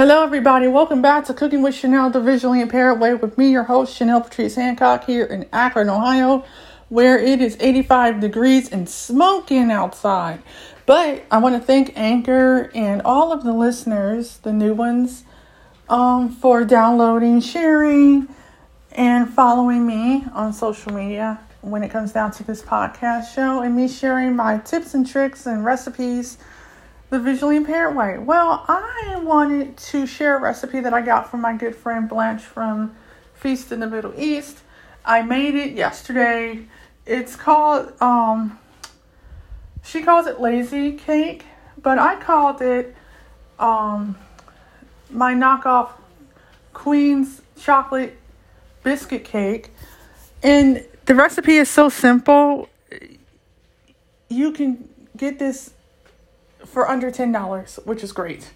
[0.00, 0.66] Hello, everybody.
[0.66, 4.22] Welcome back to Cooking with Chanel, the visually impaired way, with me, your host, Chanel
[4.22, 6.42] Patrice Hancock, here in Akron, Ohio,
[6.88, 10.42] where it is 85 degrees and smoking outside.
[10.86, 15.24] But I want to thank Anchor and all of the listeners, the new ones,
[15.90, 18.26] um, for downloading, sharing,
[18.92, 23.76] and following me on social media when it comes down to this podcast show and
[23.76, 26.38] me sharing my tips and tricks and recipes
[27.10, 28.18] the visually impaired way.
[28.18, 32.42] Well, I wanted to share a recipe that I got from my good friend Blanche
[32.42, 32.94] from
[33.34, 34.58] Feast in the Middle East.
[35.04, 36.66] I made it yesterday.
[37.04, 38.58] It's called um
[39.82, 41.44] she calls it lazy cake,
[41.82, 42.94] but I called it
[43.58, 44.16] um
[45.10, 45.90] my knockoff
[46.72, 48.16] Queen's chocolate
[48.84, 49.70] biscuit cake.
[50.42, 52.68] And the recipe is so simple.
[54.28, 55.72] You can get this
[56.64, 58.52] for under $10, which is great.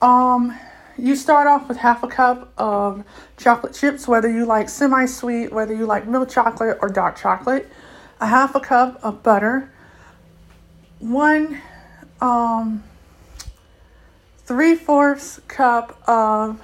[0.00, 0.58] Um,
[0.98, 3.04] you start off with half a cup of
[3.36, 7.68] chocolate chips, whether you like semi sweet, whether you like milk chocolate or dark chocolate,
[8.20, 9.72] a half a cup of butter,
[10.98, 11.60] one
[12.20, 12.84] um,
[14.44, 16.62] three fourths cup of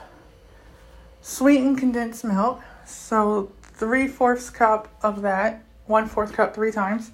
[1.22, 7.10] sweetened condensed milk, so three fourths cup of that, one fourth cup three times.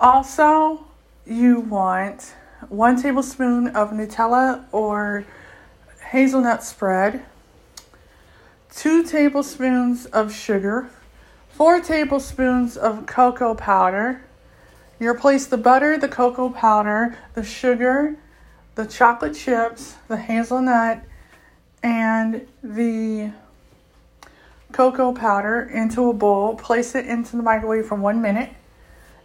[0.00, 0.84] Also,
[1.26, 2.34] you want
[2.68, 5.24] one tablespoon of Nutella or
[6.10, 7.24] hazelnut spread,
[8.74, 10.90] two tablespoons of sugar,
[11.48, 14.22] four tablespoons of cocoa powder.
[14.98, 18.16] You replace the butter, the cocoa powder, the sugar,
[18.74, 21.02] the chocolate chips, the hazelnut,
[21.82, 23.32] and the
[24.72, 26.54] cocoa powder into a bowl.
[26.54, 28.50] Place it into the microwave for one minute.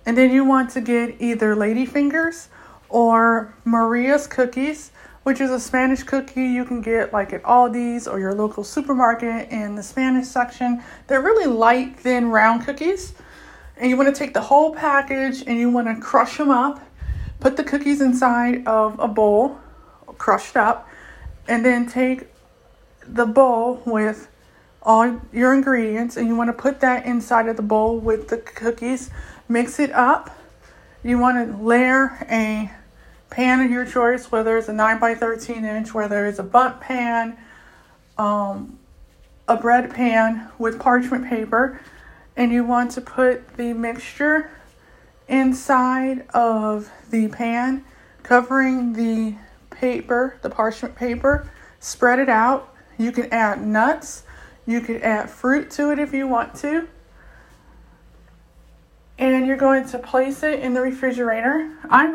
[0.06, 2.48] And then you want to get either lady fingers
[2.90, 4.92] or Maria's cookies,
[5.24, 9.50] which is a Spanish cookie you can get like at Aldi's or your local supermarket
[9.52, 10.84] in the Spanish section.
[11.08, 13.14] They're really light, thin, round cookies.
[13.78, 16.82] And you want to take the whole package and you want to crush them up.
[17.40, 19.60] Put the cookies inside of a bowl,
[20.18, 20.88] crushed up,
[21.48, 22.28] and then take
[23.08, 24.30] the bowl with
[24.82, 28.38] all your ingredients and you want to put that inside of the bowl with the
[28.38, 29.10] cookies
[29.48, 30.36] mix it up.
[31.06, 32.72] You want to layer a
[33.30, 36.82] pan of your choice, whether it's a 9 by 13 inch, whether it's a Bundt
[36.82, 37.38] pan,
[38.18, 38.80] um,
[39.48, 41.80] a bread pan with parchment paper,
[42.36, 44.50] and you want to put the mixture
[45.28, 47.86] inside of the pan,
[48.24, 49.36] covering the
[49.70, 51.48] paper, the parchment paper,
[51.80, 52.74] spread it out.
[52.98, 54.24] You can add nuts,
[54.66, 56.88] you can add fruit to it if you want to
[59.18, 61.72] and you're going to place it in the refrigerator.
[61.90, 62.06] I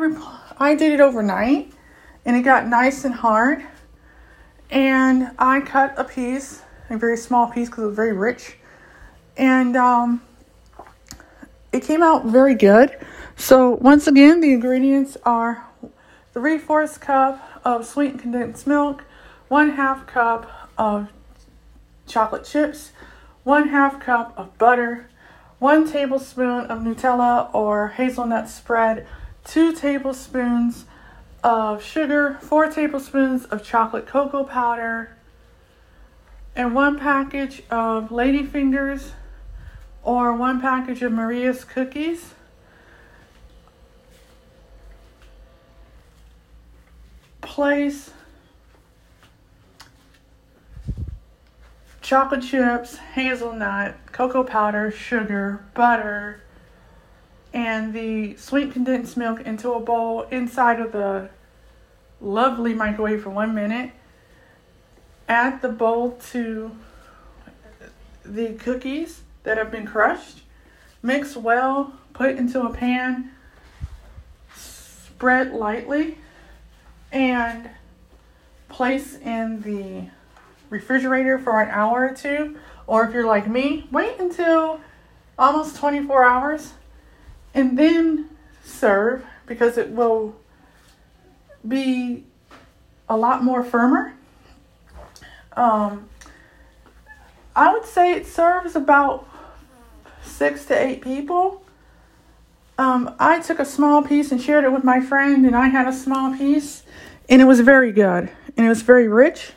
[0.57, 1.73] I did it overnight
[2.25, 3.63] and it got nice and hard.
[4.69, 8.57] And I cut a piece, a very small piece because it was very rich.
[9.35, 10.21] And um,
[11.71, 12.95] it came out very good.
[13.35, 15.67] So, once again, the ingredients are
[16.33, 19.03] three fourths cup of sweetened condensed milk,
[19.47, 21.09] one half cup of
[22.07, 22.91] chocolate chips,
[23.43, 25.09] one half cup of butter,
[25.61, 29.05] 1 tablespoon of Nutella or hazelnut spread,
[29.43, 30.85] 2 tablespoons
[31.43, 35.15] of sugar, 4 tablespoons of chocolate cocoa powder,
[36.55, 39.11] and 1 package of Ladyfingers
[40.01, 42.33] or 1 package of Maria's cookies.
[47.41, 48.09] Place
[52.11, 56.41] chocolate chips, hazelnut, cocoa powder, sugar, butter,
[57.53, 61.29] and the sweet condensed milk into a bowl inside of the
[62.19, 63.91] lovely microwave for one minute.
[65.29, 66.75] Add the bowl to
[68.25, 70.41] the cookies that have been crushed.
[71.01, 73.31] Mix well, put into a pan,
[74.53, 76.17] spread lightly,
[77.09, 77.69] and
[78.67, 80.09] place in the
[80.71, 82.57] refrigerator for an hour or two.
[82.87, 84.81] Or if you're like me, wait until
[85.37, 86.73] almost 24 hours
[87.53, 88.29] and then
[88.63, 90.35] serve because it will
[91.67, 92.25] be
[93.07, 94.15] a lot more firmer.
[95.55, 96.09] Um,
[97.55, 99.27] I would say it serves about
[100.23, 101.63] six to eight people.
[102.77, 105.87] Um, I took a small piece and shared it with my friend, and I had
[105.87, 106.83] a small piece,
[107.27, 109.51] and it was very good, and it was very rich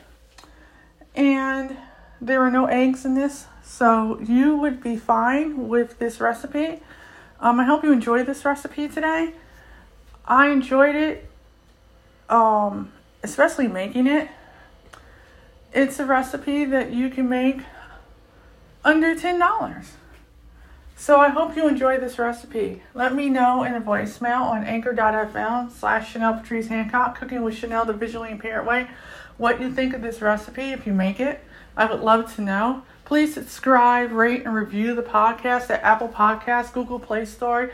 [1.15, 1.77] and
[2.21, 6.81] there are no eggs in this, so you would be fine with this recipe.
[7.39, 9.33] Um, I hope you enjoyed this recipe today.
[10.25, 11.29] I enjoyed it,
[12.29, 12.91] um,
[13.23, 14.29] especially making it.
[15.73, 17.59] it's a recipe that you can make
[18.83, 19.85] under $10.
[20.97, 22.81] So I hope you enjoy this recipe.
[22.93, 27.83] Let me know in a voicemail on anchor.fm slash Chanel Patrice Hancock, Cooking with Chanel
[27.83, 28.87] the Visually Impaired Way,
[29.37, 31.43] what you think of this recipe if you make it.
[31.75, 32.83] I would love to know.
[33.03, 37.71] Please subscribe, rate, and review the podcast at Apple Podcasts, Google Play Store,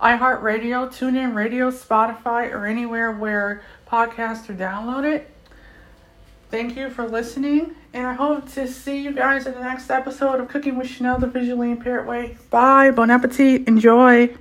[0.00, 5.24] iHeartRadio, TuneIn Radio, Spotify, or anywhere where podcasts are downloaded.
[6.52, 10.38] Thank you for listening, and I hope to see you guys in the next episode
[10.38, 12.36] of Cooking with Chanel the Visually Impaired Way.
[12.50, 14.36] Bye, bon appetit, enjoy.